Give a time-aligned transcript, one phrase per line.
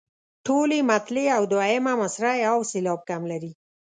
[0.45, 3.51] ټولې مطلعې او دوهمه مصرع یو سېلاب کم لري.